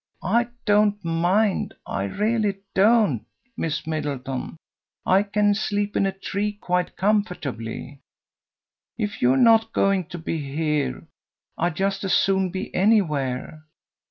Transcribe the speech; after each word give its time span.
I 0.23 0.47
don't 0.65 1.05
mind, 1.05 1.75
I 1.85 2.05
really 2.05 2.55
don't, 2.73 3.23
Miss 3.55 3.85
Middleton, 3.85 4.57
I 5.05 5.21
can 5.21 5.53
sleep 5.53 5.95
in 5.95 6.07
a 6.07 6.11
tree 6.11 6.53
quite 6.53 6.95
comfortably. 6.97 7.99
If 8.97 9.21
you're 9.21 9.37
not 9.37 9.73
going 9.73 10.05
to 10.05 10.17
be 10.17 10.39
here, 10.39 11.05
I'd 11.55 11.75
just 11.75 12.03
as 12.03 12.13
soon 12.15 12.49
be 12.49 12.73
anywhere. 12.73 13.61